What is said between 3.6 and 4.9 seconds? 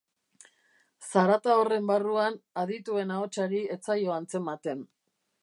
ez zaio antzematen.